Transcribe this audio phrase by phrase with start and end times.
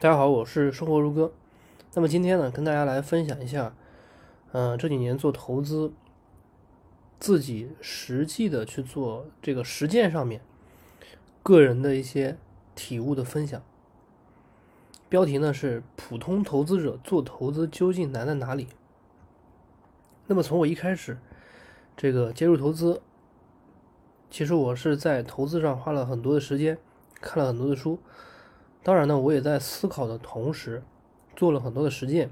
[0.00, 1.32] 大家好，我是生活如歌。
[1.94, 3.74] 那么今天呢，跟大家来分享一下，
[4.52, 5.92] 嗯、这几年做投资，
[7.18, 10.40] 自己实际的去做这个实践上面，
[11.42, 12.38] 个人的一些
[12.76, 13.60] 体悟的分享。
[15.08, 18.68] 标题呢是“普通投资者做投资究竟难在哪里”。
[20.28, 21.18] 那么从我一开始
[21.96, 23.02] 这个接入投资，
[24.30, 26.78] 其实我是在投资上花了很多的时间，
[27.20, 27.98] 看了很多的书。
[28.88, 30.82] 当然呢，我也在思考的同时，
[31.36, 32.30] 做了很多的实践，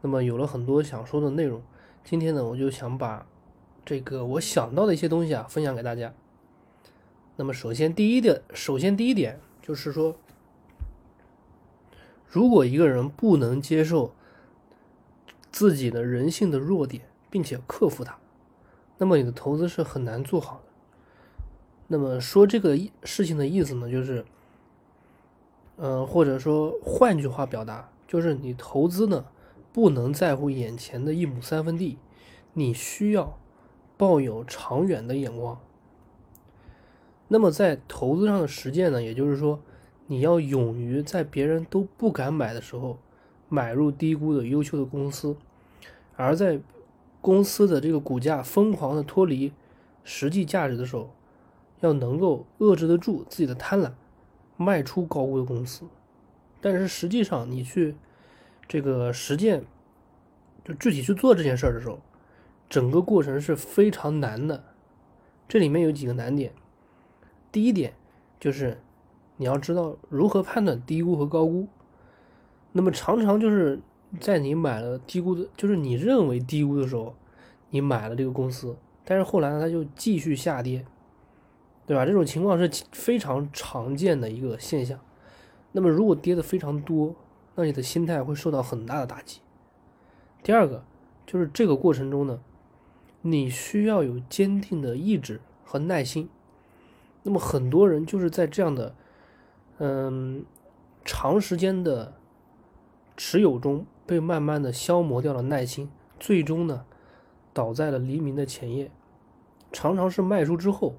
[0.00, 1.62] 那么有了很多想说的内容。
[2.02, 3.24] 今天呢，我就想把
[3.84, 6.12] 这个我想到的一些东西啊，分享给大家。
[7.36, 10.16] 那么首先第一点，首先第一点就是说，
[12.26, 14.12] 如果一个人不能接受
[15.52, 18.18] 自己的人性的弱点，并且克服它，
[18.98, 20.62] 那么你的投资是很难做好的。
[21.86, 24.24] 那么说这个事情的意思呢，就是。
[25.78, 29.26] 嗯，或者说换句话表达，就是你投资呢，
[29.72, 31.98] 不能在乎眼前的一亩三分地，
[32.54, 33.38] 你需要
[33.98, 35.60] 抱有长远的眼光。
[37.28, 39.60] 那么在投资上的实践呢，也就是说，
[40.06, 42.98] 你要勇于在别人都不敢买的时候，
[43.48, 45.36] 买入低估的优秀的公司，
[46.14, 46.60] 而在
[47.20, 49.52] 公司的这个股价疯狂的脱离
[50.04, 51.10] 实际价值的时候，
[51.80, 53.92] 要能够遏制得住自己的贪婪。
[54.56, 55.84] 卖出高估的公司，
[56.60, 57.94] 但是实际上你去
[58.66, 59.64] 这个实践，
[60.64, 62.00] 就具体去做这件事儿的时候，
[62.68, 64.64] 整个过程是非常难的。
[65.48, 66.52] 这里面有几个难点。
[67.52, 67.92] 第一点
[68.40, 68.80] 就是
[69.36, 71.68] 你要知道如何判断低估和高估。
[72.72, 73.80] 那么常常就是
[74.20, 77.14] 在你买了低估的，就是你认为低估的时候，
[77.70, 80.84] 你买了这个公司，但是后来呢，它就继续下跌。
[81.86, 82.04] 对吧？
[82.04, 84.98] 这种情况是非常常见的一个现象。
[85.70, 87.14] 那么，如果跌的非常多，
[87.54, 89.40] 那你的心态会受到很大的打击。
[90.42, 90.84] 第二个
[91.24, 92.40] 就是这个过程中呢，
[93.22, 96.28] 你需要有坚定的意志和耐心。
[97.22, 98.94] 那么，很多人就是在这样的
[99.78, 100.44] 嗯
[101.04, 102.14] 长时间的
[103.16, 106.84] 持有中，被慢慢的消磨掉了耐心，最终呢，
[107.52, 108.90] 倒在了黎明的前夜。
[109.70, 110.96] 常常是卖出之后。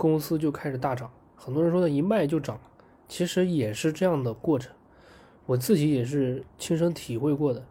[0.00, 2.58] 公司就开始大涨，很多人说呢，一卖就涨，
[3.06, 4.72] 其实也是这样的过程，
[5.44, 7.62] 我自己也是亲身体会过的。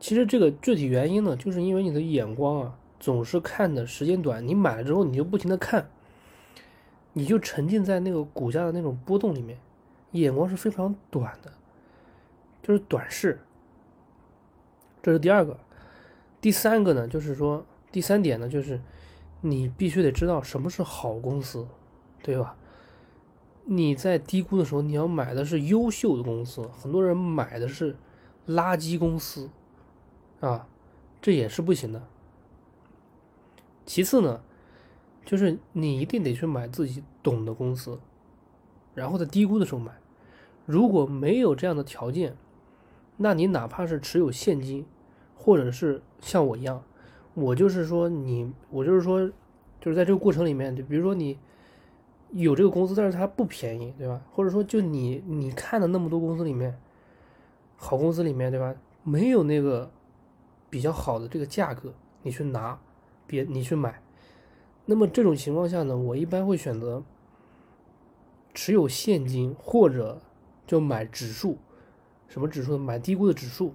[0.00, 5.90] 其实这个具体原因呢，就是因为你的眼光啊，总是看的时间短，你买了之后你就不停的看，
[7.12, 9.58] 你就沉浸在那个股价的那种波动里面，
[10.12, 11.52] 眼光是非常短的，
[12.62, 13.38] 就是短视。
[15.02, 15.58] 这是第二个，
[16.40, 18.80] 第三个呢，就是说第三点呢，就是。
[19.40, 21.66] 你必须得知道什么是好公司，
[22.22, 22.56] 对吧？
[23.64, 26.62] 你在低估的时候，你要买的是优秀的公司。
[26.68, 27.96] 很多人买的是
[28.46, 29.50] 垃圾公司，
[30.40, 30.68] 啊，
[31.20, 32.02] 这也是不行的。
[33.84, 34.40] 其次呢，
[35.24, 37.98] 就是你一定得去买自己懂的公司，
[38.94, 39.92] 然后在低估的时候买。
[40.64, 42.36] 如果没有这样的条件，
[43.16, 44.86] 那你哪怕是持有现金，
[45.34, 46.84] 或者是像我一样。
[47.36, 49.30] 我就是说你，我就是说，
[49.78, 51.38] 就是在这个过程里面，就比如说你
[52.32, 54.22] 有这个公司，但是它不便宜，对吧？
[54.32, 56.78] 或者说就你你看的那么多公司里面，
[57.76, 58.74] 好公司里面，对吧？
[59.02, 59.90] 没有那个
[60.70, 61.92] 比较好的这个价格，
[62.22, 62.80] 你去拿，
[63.26, 64.00] 别你去买。
[64.86, 67.02] 那么这种情况下呢，我一般会选择
[68.54, 70.22] 持有现金，或者
[70.66, 71.58] 就买指数，
[72.28, 72.78] 什么指数？
[72.78, 73.74] 买低估的指数。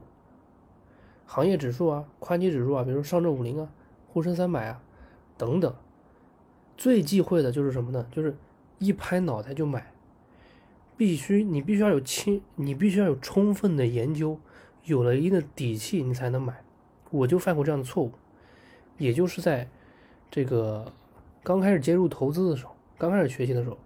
[1.34, 3.72] 行业指数啊，宽基指数啊，比如上证五零啊、
[4.12, 4.84] 沪深三百啊
[5.38, 5.74] 等等，
[6.75, 8.06] 最忌讳的就是什么呢？
[8.12, 8.36] 就是
[8.80, 9.94] 一拍脑袋就买，
[10.97, 14.38] 必须你必须要有清，你必须要有充分的研究，
[14.84, 16.62] 有了一定的底气，你才能买。
[17.12, 18.12] 我就犯过这样的错误，
[18.98, 19.69] 也就是在
[20.30, 20.92] 这个
[21.44, 23.78] 刚开始接入投资的时候，刚开始学习的时候，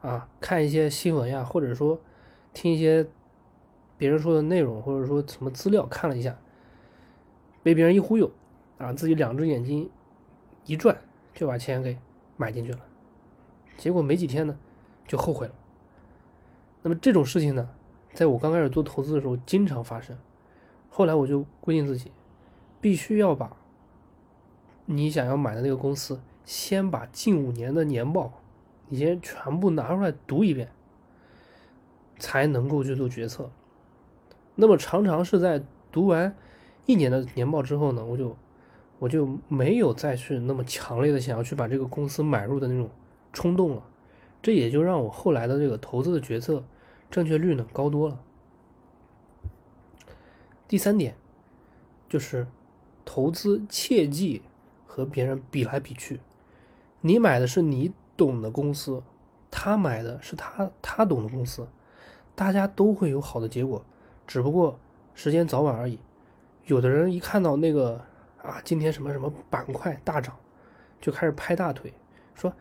[0.00, 2.00] 啊，看一些新闻呀，或者说
[2.54, 3.06] 听一些
[3.98, 6.34] 别人说的内容，或者说什么资料看了一下。
[7.62, 8.30] 被别人一忽悠，
[8.78, 9.88] 啊，自己两只眼睛
[10.66, 10.96] 一转，
[11.32, 11.96] 就把钱给
[12.36, 12.80] 买进去了，
[13.76, 14.58] 结果没几天呢，
[15.06, 15.54] 就后悔了。
[16.82, 17.70] 那么这种事情呢，
[18.12, 20.18] 在我刚开始做投资的时候经常发生。
[20.90, 22.10] 后来我就规定自己，
[22.80, 23.56] 必须要把
[24.84, 28.32] 你想要买的那个公司，先把近五年的年报，
[28.88, 30.70] 你先全部拿出来读一遍，
[32.18, 33.50] 才能够去做决策。
[34.56, 35.62] 那么常常是在
[35.92, 36.34] 读完。
[36.86, 38.36] 一年的年报之后呢，我就
[38.98, 42.90] 我就没有再去那么强烈的想要去把这个公司买入的那种
[43.32, 43.82] 冲动了，
[44.42, 46.64] 这也就让我后来的这个投资的决策
[47.10, 48.20] 正确率呢高多了。
[50.66, 51.14] 第三点
[52.08, 52.46] 就是
[53.04, 54.42] 投资切记
[54.86, 56.20] 和别人比来比去，
[57.00, 59.02] 你买的是你懂的公司，
[59.50, 61.68] 他买的是他他懂的公司，
[62.34, 63.84] 大家都会有好的结果，
[64.26, 64.78] 只不过
[65.14, 65.98] 时间早晚而已。
[66.64, 68.00] 有的人一看到那个
[68.42, 70.36] 啊，今天什么什么板块大涨，
[71.00, 71.92] 就开始拍大腿，
[72.34, 72.52] 说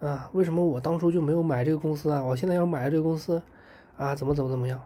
[0.00, 2.22] 啊，为什么我当初就没有买这个公司啊？
[2.22, 3.40] 我现在要买这个公司
[3.96, 4.80] 啊，怎么怎么怎么样？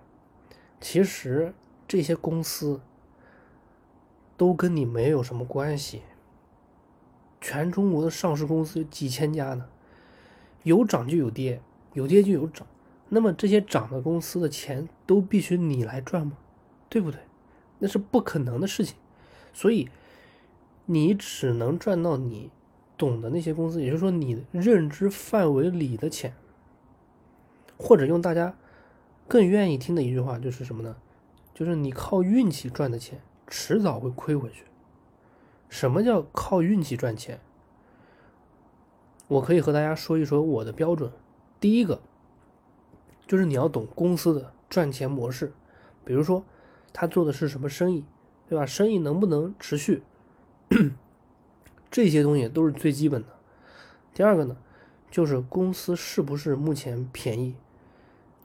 [0.81, 1.53] 其实
[1.87, 2.81] 这些公司
[4.37, 6.03] 都跟你没有什么关系。
[7.41, 9.67] 全中国的上市公司有几千家呢，
[10.62, 11.61] 有涨就有跌，
[11.94, 12.67] 有跌就有涨。
[13.09, 16.32] 那么这些涨的公司的钱都必须你来赚吗？
[16.88, 17.21] 对不对？
[17.79, 18.97] 那是不可能的事情。
[19.53, 19.89] 所以
[20.87, 22.51] 你只能赚到你
[22.97, 26.35] 懂的那些公司，也就是说你认知范围里的钱。
[27.77, 28.57] 或者用大家
[29.29, 30.97] 更愿意听的一句话就是什么呢？
[31.55, 34.65] 就是你靠运气赚的钱，迟早会亏回去。
[35.69, 37.41] 什么叫靠运气赚钱？
[39.29, 41.13] 我可以和大家说一说我的标准。
[41.61, 42.01] 第一个，
[43.27, 45.53] 就是你要懂公司的赚钱模式，
[46.05, 46.45] 比如说
[47.00, 48.05] 他做的是什么生意，
[48.49, 48.67] 对吧？
[48.67, 50.03] 生意能不能持续？
[51.93, 53.29] 这些东西都是最基本的。
[54.12, 54.56] 第二个呢，
[55.09, 57.55] 就是公司是不是目前便宜？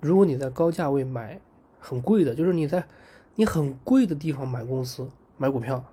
[0.02, 1.42] 如果你在高价位买
[1.80, 2.86] 很贵的，就是你在
[3.34, 5.84] 你很贵的地方买公司买股票。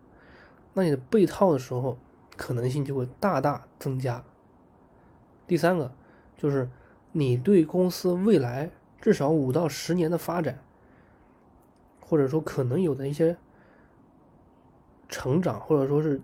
[0.74, 1.96] 那你的被套的时候，
[2.36, 4.22] 可能性就会大大增加。
[5.46, 5.90] 第三个
[6.36, 6.68] 就是
[7.12, 8.70] 你对公司未来
[9.00, 10.62] 至少五到十年的发展，
[12.10, 13.36] 或者说可能有的一些
[15.08, 16.20] 成长，或者说是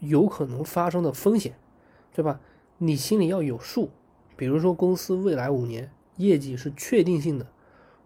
[0.00, 1.54] 有可能发生的风险，
[2.12, 2.40] 对吧？
[2.78, 3.90] 你心里要有数。
[4.36, 7.46] 比如说公司未来五年业绩是确定性的，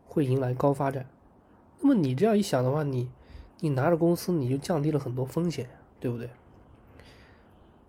[0.04, 1.08] 会迎来高发展。
[1.80, 3.08] 那么你这样一想的话，你。
[3.60, 6.28] 你拿着公司，你就降低了很多风险，对不对？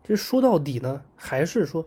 [0.02, 1.86] 其实说到底呢，还是说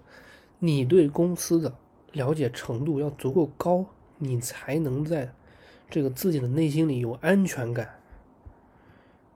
[0.59, 1.75] 你对公司的
[2.13, 3.87] 了解程度要足够高，
[4.19, 5.33] 你才能在
[5.91, 8.01] 这个自己的内心里有安全感，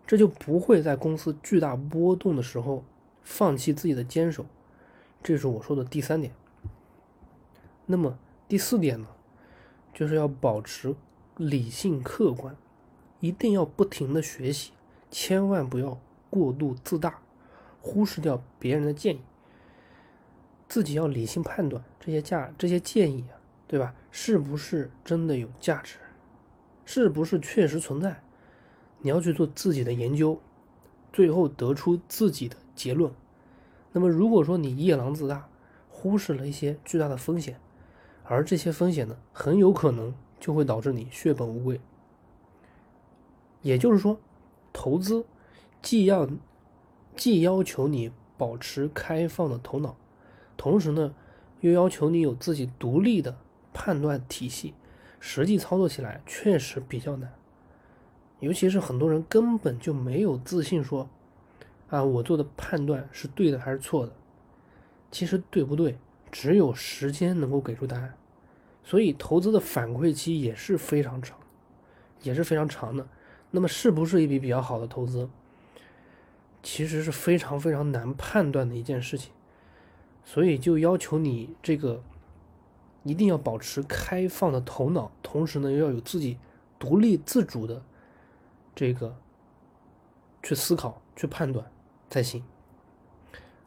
[0.07, 2.85] 这就不会在公司巨大波动的时候
[3.23, 4.47] 放弃自己的坚守。
[5.23, 6.33] 这是我说的第三点。
[7.87, 9.09] 那么第四点呢，
[9.93, 10.95] 就是要保持
[11.37, 12.57] 理性客观。
[13.21, 14.73] 一定要不停的学习，
[15.11, 15.99] 千万不要
[16.29, 17.21] 过度自大，
[17.81, 19.21] 忽视掉别人的建议。
[20.69, 23.95] 自己要理性判断这些价这些建议啊，对吧？
[24.11, 25.97] 是不是真的有价值？
[26.85, 28.23] 是不是确实存在？
[29.01, 30.41] 你要去做自己的研究，
[31.13, 33.13] 最后得出自己的结论。
[33.93, 35.49] 那么，如果说你夜郎自大，
[35.89, 37.61] 忽视了一些巨大的风险，
[38.25, 41.81] 而这些风险呢，很有可能就会导致你血本无归。
[43.63, 44.19] 也就是说，
[44.73, 45.25] 投资
[45.81, 46.29] 既要
[47.17, 49.97] 既要求你保持开放的头脑，
[50.57, 51.15] 同时呢，
[51.61, 53.37] 又要求你有自己独立的
[53.73, 54.75] 判断体系，
[55.27, 57.33] 实际操作起来确实比较难。
[58.41, 61.09] 尤其是很多人根本就没有自信说，
[61.89, 64.13] 啊，我做的判断是对的还是错的？
[65.11, 65.97] 其实对不对，
[66.31, 68.15] 只有时间能够给出答案。
[68.83, 71.39] 所以，投资的反馈期也是非常长，
[72.23, 73.09] 也是非常长的。
[73.51, 75.31] 那么是不是一笔比较好的投资？
[76.63, 79.33] 其实是非常非常难判断的一件事情，
[80.23, 82.03] 所以就要求你这个
[83.05, 86.39] 一定要保持开放的头脑，同时呢要有自己
[86.79, 87.83] 独立自主的
[88.75, 89.17] 这个
[90.43, 91.71] 去思考、去判断
[92.11, 92.43] 才行。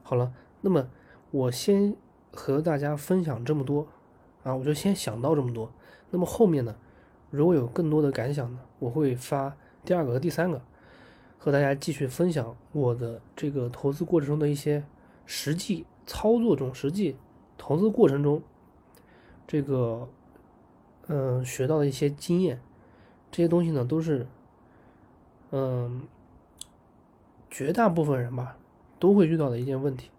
[0.04, 0.90] 好了，那么
[1.32, 1.96] 我先
[2.32, 3.88] 和大家分享这么多
[4.44, 5.72] 啊，我就先想到这么多。
[6.10, 6.76] 那么后面呢，
[7.30, 9.56] 如果有更多的感想呢，我会发。
[9.86, 10.62] 第二个和第三个，
[11.38, 14.84] 和大家继续分享我的这个投资过程中的一些
[15.26, 17.16] 实际操作中、实际
[17.58, 18.44] 投资过程中，
[19.48, 20.08] 这个
[21.08, 22.62] 嗯学到的一些经验，
[23.32, 24.28] 这些东西呢都是
[25.52, 26.04] 嗯
[27.50, 28.58] 绝大部分人吧
[29.00, 30.12] 都会遇到的一件问题。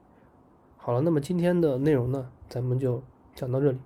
[0.76, 3.02] 好了，那么今天的内容呢，咱们就
[3.34, 3.78] 讲到这里。